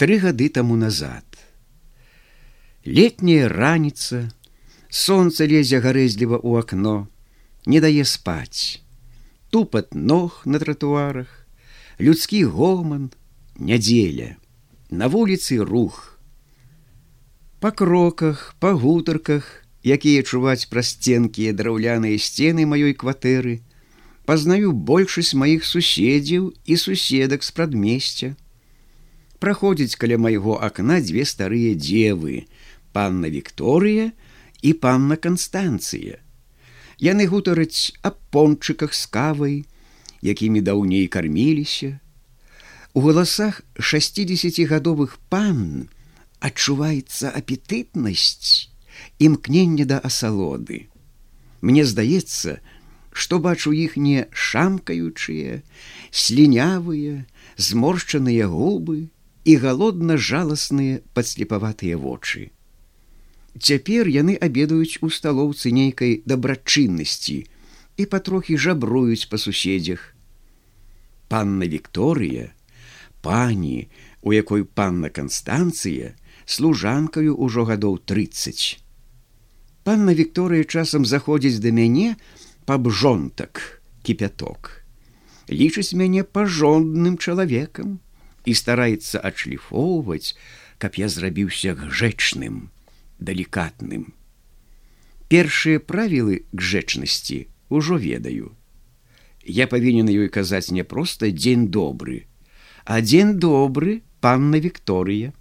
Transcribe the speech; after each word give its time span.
Тры 0.00 0.16
гады 0.16 0.48
таму 0.48 0.76
назад. 0.80 1.24
Летняя 2.86 3.48
раніца, 3.52 4.32
Сонца 4.88 5.44
лезе 5.44 5.80
гарэзліва 5.84 6.40
ў 6.40 6.64
акно, 6.64 6.94
не 7.66 7.82
дае 7.84 8.06
спаць. 8.08 8.80
Тупат 9.52 9.92
ног 9.92 10.40
на 10.46 10.56
тратуарах, 10.64 11.28
людскі 12.00 12.42
гоман, 12.48 13.12
нядзеля, 13.60 14.40
на 14.88 15.12
вуліцы 15.12 15.60
рух. 15.60 16.16
Па 17.60 17.68
кроках, 17.70 18.56
па 18.58 18.72
гутарках, 18.72 19.52
якія 19.84 20.24
чуваць 20.24 20.64
праз 20.72 20.96
сценкія 20.96 21.52
драўляныя 21.52 22.16
сцены 22.16 22.64
маёй 22.64 22.96
кватэры, 22.96 23.60
пазнаю 24.24 24.72
большасць 24.72 25.36
маіх 25.36 25.68
суседзяў 25.68 26.54
і 26.64 26.84
суседак 26.88 27.44
з 27.44 27.50
прадмесця. 27.52 28.38
Праходзіць 29.40 29.96
каля 29.96 30.18
майго 30.20 30.58
акна 30.60 31.00
дзве 31.00 31.24
старыя 31.24 31.72
дзевы, 31.72 32.44
панна 32.92 33.32
Вікторыя, 33.32 34.12
і 34.60 34.72
панна 34.76 35.16
Канстанцыя. 35.16 36.20
Яны 37.00 37.24
гутараць 37.24 37.96
аб 38.04 38.20
пончыках 38.36 38.92
з 38.92 39.06
кавай, 39.08 39.54
якімі 40.20 40.60
даўней 40.60 41.08
карміліся. 41.08 41.96
У 42.92 43.00
галасах 43.00 43.62
60гадовых 43.80 45.16
пан 45.32 45.88
адчуваецца 46.44 47.32
апетытнасць 47.32 48.68
імкнення 49.24 49.86
да 49.88 49.98
асалоды. 50.04 50.92
Мне 51.64 51.86
здаецца, 51.88 52.60
што 53.12 53.40
бачу 53.40 53.72
іх 53.72 53.96
не 53.96 54.26
шамкаючыя, 54.32 55.62
слінявыя, 56.10 57.24
зморшчаныя 57.56 58.44
губы 58.52 59.08
і 59.44 59.56
галодна 59.56 60.16
жаласныя 60.16 61.00
падслепаватыя 61.14 61.96
вочы. 61.96 62.50
Цяпер 63.58 64.08
яны 64.08 64.36
абедаюць 64.36 65.00
у 65.02 65.10
сталоўцы 65.10 65.72
нейкай 65.72 66.22
дабрачыннасці 66.26 67.38
і 67.96 68.06
патрохі 68.06 68.56
жабруюць 68.56 69.26
па 69.32 69.40
суседзях. 69.40 70.14
Панна 71.28 71.66
Вікторыя, 71.66 72.52
пані, 73.22 73.88
у 74.22 74.32
якой 74.32 74.64
панна 74.64 75.10
Канстанцыя 75.10 76.14
служанкаю 76.46 77.34
ўжо 77.38 77.64
гадоў 77.64 77.98
30. 78.04 78.78
Панна 79.84 80.12
Вікторыя 80.14 80.64
часам 80.64 81.08
заходзіць 81.08 81.58
да 81.64 81.72
мяне 81.72 82.16
паб 82.66 82.90
жонтак 82.90 83.82
кіпяток. 84.02 84.84
Лічыць 85.50 85.96
мяне 85.96 86.22
пажонным 86.22 87.18
чалавекам 87.18 87.98
і 88.44 88.54
стараецца 88.54 89.20
адшліфоўваць, 89.20 90.36
каб 90.78 90.96
я 90.96 91.08
зрабіўся 91.08 91.76
гжэчным 91.76 92.70
далікатным. 93.20 94.12
Першыя 95.30 95.78
правілы 95.78 96.42
гжэчнасці 96.52 97.46
ўжо 97.70 98.00
ведаю. 98.00 98.56
Я 99.44 99.66
павінен 99.70 100.08
ёй 100.10 100.28
казаць 100.28 100.72
не 100.74 100.82
проста 100.82 101.30
дзень 101.30 101.68
добры, 101.68 102.26
а 102.84 103.00
дзень 103.00 103.38
добры 103.38 104.02
панна 104.20 104.58
Вікторыя. 104.58 105.32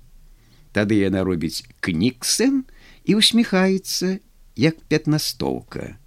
Тады 0.76 1.00
яна 1.02 1.26
робіць 1.26 1.66
кнігсэн 1.82 2.64
і 3.10 3.16
усміхаецца 3.18 4.20
як 4.56 4.78
пятнастоўка. 4.92 5.98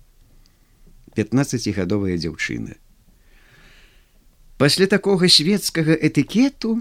15гадовая 1.17 2.17
дзяўчына. 2.17 2.79
Пасля 4.63 4.87
такога 4.87 5.27
свецкага 5.27 5.95
этыкету 6.07 6.77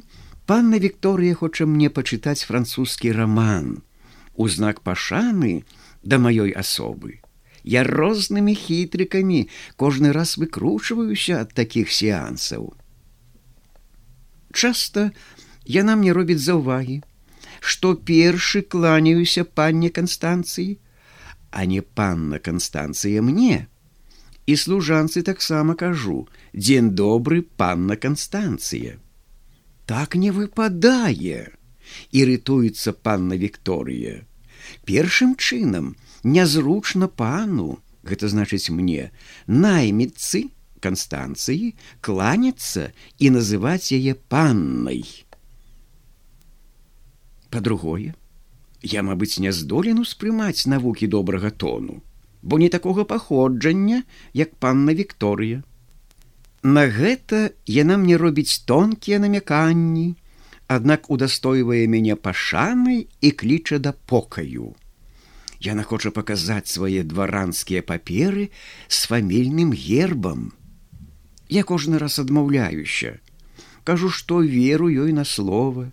панна 0.45 0.77
Вікторыя 0.81 1.33
хоча 1.33 1.65
мне 1.65 1.87
пачытаць 1.89 2.45
французскі 2.45 3.09
роман 3.17 3.71
у 4.37 4.45
знак 4.55 4.81
пашаны 4.85 5.65
да 6.03 6.19
маёй 6.21 6.53
асобы. 6.53 7.17
Я 7.63 7.81
рознымі 7.81 8.53
хітрыкамі 8.53 9.49
кожны 9.81 10.13
раз 10.13 10.37
выкручваюся 10.37 11.41
ад 11.41 11.57
такіх 11.57 11.89
сеансаў. 11.89 12.69
Часта 14.53 15.09
яна 15.65 15.97
мне 15.97 16.13
робіць 16.13 16.45
заўвагі, 16.45 17.01
што 17.65 17.95
першы 17.97 18.61
кланяюся 18.61 19.41
панне 19.41 19.89
канстанцыі, 19.89 20.77
а 21.49 21.65
не 21.65 21.81
панна 21.81 22.37
Канстанцыя 22.37 23.25
мне. 23.25 23.70
І 24.45 24.55
служанцы 24.55 25.21
таксама 25.21 25.75
кажу: 25.75 26.27
дзень 26.53 26.91
добры 26.95 27.41
панна 27.41 27.95
Канстанцыя. 27.95 28.97
Так 29.85 30.15
не 30.15 30.31
выпадае 30.31 31.51
ірытуецца 32.11 32.93
панна 32.93 33.35
Вікторыя. 33.35 34.23
Першым 34.85 35.35
чынам 35.35 35.95
нязручна 36.23 37.07
пану, 37.07 37.79
гэта 38.03 38.29
значыць 38.29 38.69
мне, 38.69 39.11
найміцы 39.47 40.49
канстанцыі 40.81 41.73
кланяцца 42.01 42.91
і 43.19 43.33
называць 43.37 43.93
яе 43.93 44.15
паннай. 44.33 45.03
Па-другое, 47.51 48.15
я, 48.81 49.03
мабыць, 49.03 49.37
не 49.43 49.51
здолен 49.51 49.99
успрымаць 50.01 50.65
навукі 50.65 51.07
добрага 51.07 51.51
тону, 51.51 52.01
бо 52.41 52.59
не 52.59 52.69
такога 52.69 53.03
паходжання, 53.03 54.03
як 54.33 54.55
панна 54.55 54.93
Вікторыя. 54.93 55.63
На 56.63 56.85
гэта 56.85 57.57
яна 57.65 57.97
мне 57.97 58.17
робіць 58.17 58.61
тонкія 58.69 59.19
намяканні, 59.19 60.15
аднак 60.67 61.09
удастойвае 61.09 61.87
мяне 61.87 62.15
пашаны 62.15 63.07
і 63.21 63.31
кліча 63.31 63.79
да 63.79 63.93
покаю. 63.93 64.75
Яна 65.61 65.83
хоча 65.83 66.09
паказаць 66.09 66.69
свае 66.69 67.03
дваранскія 67.03 67.81
паперы 67.81 68.49
з 68.87 69.05
фамільным 69.09 69.73
гербам. 69.73 70.53
Я 71.49 71.63
кожны 71.63 71.97
раз 71.97 72.17
адмаўляюся, 72.17 73.19
кажу, 73.83 74.09
што 74.09 74.41
веру 74.41 74.89
ёй 74.89 75.13
на 75.13 75.25
слова. 75.25 75.91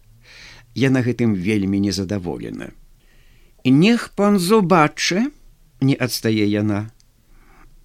Яна 0.76 1.00
гэтым 1.02 1.34
вельмі 1.34 1.80
незадаволена. 1.80 2.70
Нех 3.64 4.12
пан 4.16 4.38
зобача, 4.38 5.28
не 5.80 5.94
адстае 5.94 6.46
яна. 6.46 6.90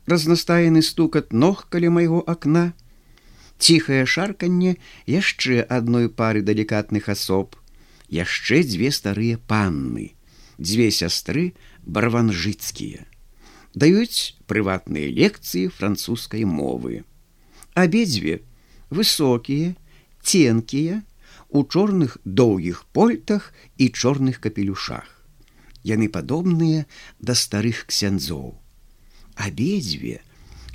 Разнастаены 0.06 0.82
стукат 0.82 1.34
ног 1.34 1.68
каля 1.70 1.90
майго 1.90 2.24
акна, 2.28 2.74
ціхае 3.60 4.06
шарканне 4.06 4.76
яшчэ 5.08 5.64
адной 5.64 6.10
пары 6.10 6.42
далікатных 6.42 7.08
асоб, 7.10 7.56
яшчэ 8.10 8.64
дзве 8.64 8.92
старыя 8.92 9.40
панны, 9.48 10.12
дзве 10.58 10.92
сястры 10.92 11.54
барванжыцкія. 11.86 13.08
Даюць 13.74 14.36
прыватныя 14.46 15.10
лекцыі 15.10 15.72
французскай 15.74 16.44
мовы. 16.46 17.04
Абедзве 17.74 18.44
высокія, 18.92 19.74
ценкія, 20.22 21.02
у 21.50 21.64
чорных 21.64 22.18
доўгіх 22.26 22.86
польтах 22.94 23.54
і 23.78 23.90
чорных 23.90 24.40
капелюшах. 24.40 25.23
Яны 25.84 26.08
падобныя 26.08 26.86
да 27.20 27.36
старых 27.36 27.86
ксяндзоў. 27.92 28.56
Абедзве, 29.36 30.22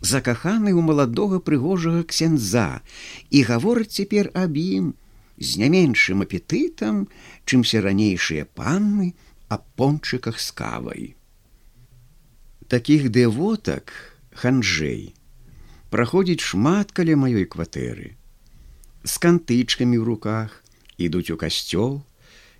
закаханы 0.00 0.72
ў 0.76 0.80
маладога 0.84 1.40
прыгожага 1.40 2.04
ксяндза 2.04 2.80
і 3.30 3.42
гавораць 3.48 3.94
цяпер 3.96 4.30
аб 4.34 4.56
ім 4.60 4.94
з 5.38 5.62
не 5.62 5.68
меншым 5.72 6.26
апетытам, 6.26 7.06
чымся 7.46 7.80
ранейшыя 7.80 8.44
панны 8.58 9.14
аб 9.48 9.64
пончыках 9.78 10.42
з 10.42 10.50
кавай. 10.52 11.04
Такіх 12.68 13.08
дэвотак 13.08 13.94
ханжэй 14.34 15.14
праходзіць 15.90 16.44
шмат 16.44 16.92
каля 16.92 17.16
маёй 17.16 17.48
кватэры. 17.48 18.12
З 19.08 19.14
кантычкамі 19.24 19.96
ў 19.96 20.04
руках 20.04 20.60
ідуць 21.00 21.32
у 21.32 21.40
касцёл, 21.40 22.04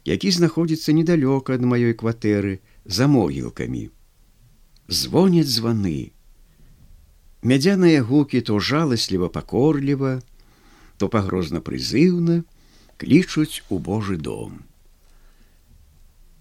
які 0.04 0.30
знаходзіцца 0.30 0.92
недалёка 0.92 1.58
ад 1.58 1.62
маёй 1.62 1.94
кватэры 1.94 2.60
за 2.84 3.06
могілкамі. 3.06 3.88
Звоняць 4.88 5.50
званы, 5.50 6.12
Мядзяныя 7.42 8.02
гукі 8.02 8.40
то 8.42 8.58
жаласліва 8.58 9.28
пакорліва, 9.28 10.22
то 10.98 11.08
пагрозна 11.08 11.60
прызыўна 11.62 12.42
клічуць 12.98 13.62
у 13.70 13.78
Божы 13.78 14.16
дом. 14.18 14.64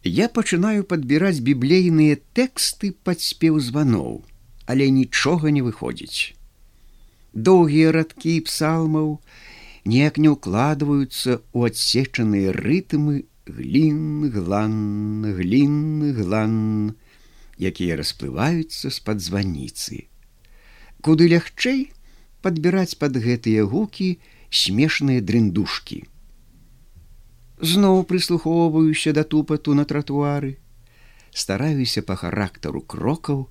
Я 0.03 0.25
пачынаю 0.29 0.87
падбіраць 0.89 1.43
біблейныя 1.45 2.17
тэксты 2.33 2.95
пад 3.03 3.21
спеў 3.21 3.59
званоў, 3.61 4.25
але 4.65 4.89
нічога 4.89 5.53
не 5.53 5.61
выходзіць. 5.61 6.33
Доўгія 7.33 7.93
радкі 7.93 8.41
псалмаў 8.49 9.19
неяк 9.85 10.17
не 10.17 10.33
ўкладваюцца 10.33 11.37
ў 11.53 11.59
адсечаныя 11.69 12.57
рытмы 12.57 13.29
глін, 13.47 14.29
глан, 14.33 15.23
глін, 15.39 16.13
глан, 16.19 16.93
якія 17.57 17.97
расплываюцца 17.97 18.91
з-пад 18.91 19.23
званіцы 19.23 20.07
куды 21.01 21.29
лягчэй 21.31 21.87
падбіраць 22.45 22.97
пад 23.01 23.17
гэтыя 23.25 23.65
гукі 23.65 24.17
смешныя 24.61 25.21
дрындушкі. 25.21 26.03
зноў 27.69 28.03
прыслухоўваюся 28.09 29.13
да 29.17 29.23
тупату 29.23 29.73
на 29.73 29.85
тратуары, 29.91 30.57
стараюся 31.43 32.03
па 32.09 32.15
характару 32.15 32.81
крокаў 32.81 33.47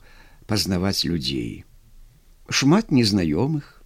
пазнаваць 0.47 1.03
людзей. 1.05 1.65
Шмат 2.49 2.93
незнаёмых. 2.93 3.83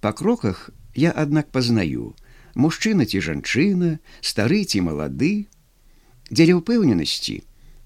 Па 0.00 0.12
кроках 0.12 0.70
я, 0.94 1.10
аднак 1.12 1.52
пазнаю, 1.52 2.14
мужчына 2.54 3.06
ці 3.06 3.20
жанчына, 3.20 3.98
стары 4.20 4.64
ці 4.64 4.80
малады, 4.86 5.46
дзеля 6.30 6.60
ўпэўненасці 6.60 7.42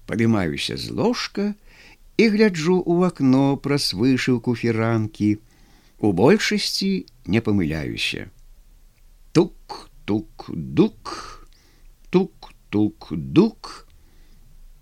падымаюся 0.09 0.77
з 0.77 0.89
ложка 0.89 1.53
і 2.17 2.25
гляджу 2.33 2.81
ў 2.81 3.13
акно 3.13 3.57
праз 3.61 3.93
вышыўку 3.93 4.55
фіранкі, 4.57 5.37
у 5.99 6.11
большасці 6.13 7.05
не 7.25 7.39
памыляюся. 7.45 8.31
Тук, 9.31 9.89
тук, 10.05 10.49
дук, 10.49 11.47
тук, 12.09 12.51
тук, 12.69 13.07
дук, 13.13 13.87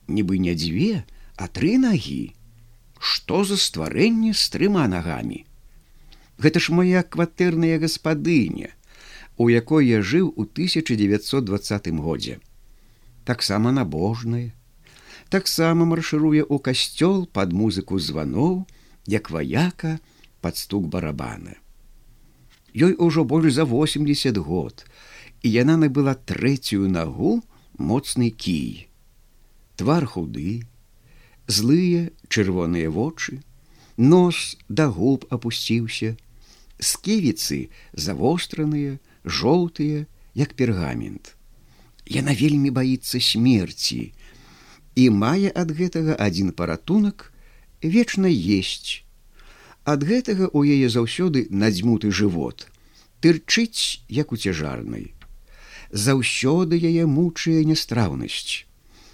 нібы 0.08 0.40
не 0.40 0.56
дзве, 0.56 1.04
а 1.36 1.48
тры 1.52 1.76
нагі. 1.78 2.34
Што 2.98 3.44
за 3.44 3.58
стварэнне 3.60 4.34
з 4.34 4.48
трыма 4.54 4.88
нагамі? 4.88 5.44
Гэта 6.40 6.62
ж 6.64 6.74
моя 6.74 7.04
кватэрная 7.04 7.78
гаспадыня, 7.82 8.74
у 9.38 9.50
якой 9.50 9.88
я 9.88 10.02
жыў 10.02 10.34
у 10.36 10.44
1920 10.44 11.88
годзе. 12.02 12.40
Таксама 13.24 13.72
набожная, 13.72 14.54
таксама 15.30 15.86
маршыруе 15.86 16.42
ў 16.42 16.58
касцёл 16.60 17.26
пад 17.28 17.54
музыку 17.54 18.00
званоў, 18.00 18.66
як 19.06 19.30
ваяка 19.30 20.00
пад 20.42 20.58
стук 20.58 20.88
барабана. 20.90 21.56
Ёй 22.74 22.96
ужо 22.98 23.24
больш 23.24 23.54
за 23.54 23.66
80 23.66 24.38
год, 24.38 24.86
і 25.44 25.52
яна 25.52 25.78
набыла 25.78 26.14
трэцюю 26.14 26.90
нагу 26.90 27.44
моцны 27.78 28.30
кій. 28.30 28.90
Твар 29.78 30.06
худы, 30.06 30.66
злыя 31.48 32.10
чырвоныя 32.28 32.90
вочы, 32.90 33.42
нос 33.98 34.58
да 34.70 34.90
губ 34.90 35.26
апусціўся, 35.30 36.18
сківіцы 36.80 37.70
завостраныя, 37.94 38.98
жоўтыя, 39.28 40.06
як 40.34 40.54
пергамент. 40.54 41.36
Яна 42.08 42.34
вельмі 42.34 42.72
баіцца 42.72 43.20
смерці 43.20 44.14
і 44.96 45.04
мае 45.24 45.52
ад 45.52 45.74
гэтага 45.78 46.16
адзін 46.18 46.54
паратунак 46.58 47.32
вечна 47.84 48.32
есть. 48.32 49.04
Ад 49.84 50.04
гэтага 50.04 50.50
у 50.54 50.64
яе 50.64 50.90
заўсёды 50.90 51.48
надзьмуты 51.50 52.12
жывот, 52.12 52.68
тырчыць 53.22 54.04
як 54.10 54.32
у 54.32 54.38
цяжарнай. 54.38 55.14
Заўсёды 55.92 56.80
яе 56.80 57.06
мучае 57.06 57.64
нястраўнасць. 57.64 58.66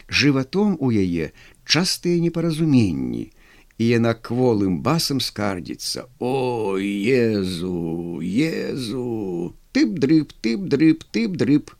Жыватом 0.09 0.77
у 0.79 0.89
яе 0.91 1.31
частыя 1.65 2.19
непаразуменні, 2.19 3.31
і 3.77 3.87
яна 3.87 4.13
кволым 4.13 4.81
басам 4.85 5.19
скардзіцца: 5.19 6.05
О 6.19 6.77
Езу, 6.77 8.21
Езу, 8.21 9.55
ты 9.71 9.85
б 9.85 9.99
дрып, 9.99 10.33
ты 10.41 10.57
б 10.57 10.69
дрып, 10.69 11.03
ты 11.11 11.27
б 11.27 11.37
дрып. 11.37 11.71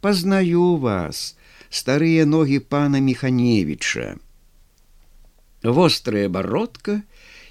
Пазнаю 0.00 0.76
вас, 0.76 1.36
старыя 1.68 2.24
ногі 2.26 2.58
пана 2.58 3.00
Механевіча. 3.00 4.16
Вострая 5.62 6.28
бародка 6.28 7.02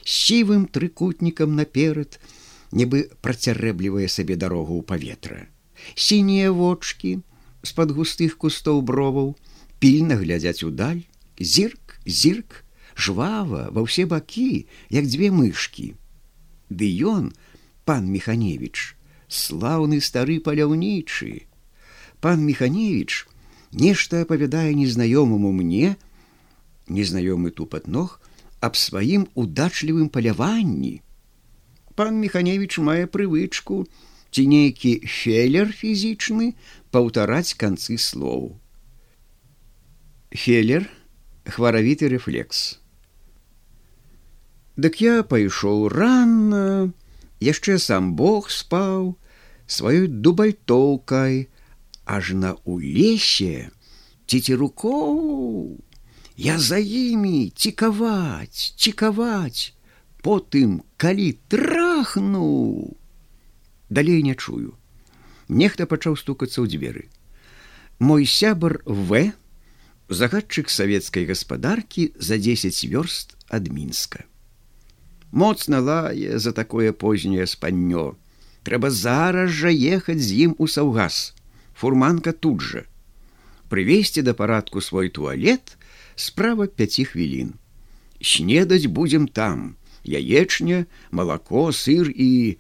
сівым 0.04 0.66
трыкутнікам 0.66 1.56
наперад, 1.56 2.18
нібы 2.74 3.10
працярэблівае 3.22 4.10
сабе 4.10 4.36
дарогу 4.36 4.82
ў 4.82 4.84
паветра. 4.84 5.46
Сінія 5.96 6.52
вочки 6.52 7.22
з-пад 7.62 7.94
густых 7.94 8.38
кустоў 8.42 8.82
броваў 8.82 9.36
пільна 9.80 10.18
глядзяць 10.18 10.66
удаль, 10.66 11.06
зірк, 11.40 12.02
зірк, 12.06 12.66
жвава 13.00 13.70
ва 13.72 13.82
ўсе 13.88 14.06
бакі, 14.06 14.68
як 14.92 15.08
дзве 15.08 15.32
мышки. 15.32 15.96
Ды 16.70 16.86
ён, 17.02 17.32
пан 17.88 18.12
Механевич, 18.12 19.00
слаўны 19.32 20.04
стары 20.04 20.40
паляўнічы. 20.44 21.48
Пан 22.20 22.44
Механевич 22.44 23.26
нешта 23.72 24.22
апавядае 24.28 24.76
незнаёмаму 24.76 25.56
мне, 25.56 25.96
незнаёмы 26.88 27.56
тупат 27.56 27.88
ног 27.88 28.20
аб 28.60 28.76
сваім 28.76 29.30
удачлівым 29.34 30.10
паляванні. 30.10 31.00
Пан 31.96 32.20
Механевич 32.20 32.78
мае 32.84 33.08
прывычку, 33.08 33.88
ці 34.32 34.44
нейкі 34.46 35.08
фелер 35.08 35.72
фізічны 35.72 36.54
паўтараць 36.92 37.56
канцы 37.56 37.98
слоў. 37.98 38.60
Фелер 40.30 40.86
хваравіты 41.48 42.12
рэфлекс. 42.14 42.78
Дык 44.80 45.02
я 45.04 45.14
пайшоў 45.28 45.90
рано, 45.92 46.94
яшчэ 47.44 47.74
сам 47.84 48.14
Бог 48.16 48.48
спаў 48.48 49.18
сваёй 49.68 50.08
дубальтоўкай, 50.08 51.50
аж 52.08 52.32
на 52.44 52.52
у 52.64 52.80
лесе 52.80 53.76
ціці 54.24 54.56
рукоў. 54.62 55.84
Я 56.40 56.56
за 56.64 56.80
імі 56.80 57.52
цікаваць, 57.52 58.72
цікаваць, 58.80 59.76
потым, 60.24 60.80
калі 60.96 61.28
трахну, 61.52 62.96
далей 63.90 64.24
не 64.24 64.38
чую. 64.40 64.80
Нехта 65.50 65.92
пачаў 65.92 66.16
стукацца 66.16 66.64
ў 66.64 66.72
дзверы. 66.72 67.12
Мой 68.00 68.24
сябар 68.24 68.80
в 68.88 69.28
загадчык 70.08 70.72
савецкай 70.72 71.28
гаспадаркі 71.28 72.14
за 72.16 72.40
10 72.40 72.80
вёрст 72.88 73.36
ад 73.52 73.68
мінска. 73.68 74.29
Моцна 75.32 75.80
лае 75.80 76.40
за 76.40 76.52
такое 76.54 76.92
познее 76.94 77.46
спаннё. 77.46 78.16
Трэба 78.64 78.90
зараз 78.90 79.52
жа 79.52 79.70
ехаць 79.70 80.22
з 80.22 80.50
ім 80.50 80.56
у 80.58 80.68
саўгас. 80.68 81.34
Фурманка 81.74 82.34
тут 82.34 82.62
жа. 82.62 82.84
Прывесці 83.70 84.22
да 84.26 84.34
парадку 84.34 84.82
свой 84.82 85.10
туалет 85.10 85.78
справа 86.16 86.68
5 86.68 87.14
хвілін. 87.14 87.54
Снедаць 88.22 88.90
будзем 88.90 89.28
там, 89.28 89.78
яечня, 90.04 90.86
малако, 91.12 91.72
сыр 91.72 92.10
і, 92.10 92.58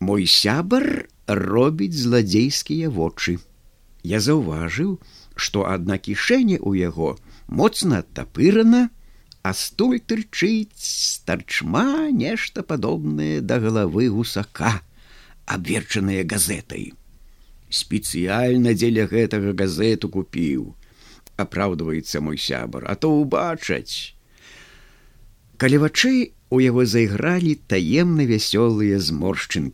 Мой 0.00 0.26
сябар 0.30 1.08
робіць 1.26 1.98
зладзейскія 1.98 2.88
вочы. 2.88 3.38
Я 4.06 4.20
заўважыў, 4.22 5.02
што 5.34 5.66
адна 5.66 5.98
кішэня 5.98 6.62
ў 6.62 6.86
яго 6.86 7.18
моцна 7.50 8.06
адтапырана, 8.06 8.90
а 9.42 9.54
стуль 9.54 10.00
тырчыць 10.00 10.78
старчма 10.78 12.10
нешта 12.10 12.62
падобнае 12.62 13.40
да 13.40 13.58
галавы 13.58 14.08
гусака, 14.10 14.80
абверчаная 15.46 16.24
газетай. 16.24 16.92
Спецыяльна 17.70 18.72
дзеля 18.74 19.06
гэтага 19.08 19.52
газету 19.52 20.08
купіў, 20.08 20.74
апраўдваецца 21.36 22.20
мой 22.20 22.38
сябар, 22.38 22.84
а 22.88 22.96
то 22.96 23.12
ўбачаць. 23.12 24.14
Калі 25.58 25.82
вачэй 25.84 26.20
у 26.50 26.60
яго 26.64 26.84
зайгралі 26.86 27.58
таемна 27.68 28.24
вясёлыя 28.24 28.98
зморшчынкі 29.02 29.66